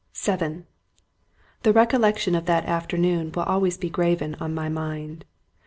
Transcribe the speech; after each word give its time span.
VII 0.17 0.63
The 1.61 1.73
recollection 1.73 2.33
of 2.33 2.45
that 2.47 2.65
afternoon 2.65 3.31
will 3.35 3.43
always 3.43 3.77
be 3.77 3.91
graven 3.91 4.33
on 4.39 4.51
my 4.51 4.67
mind. 4.67 5.25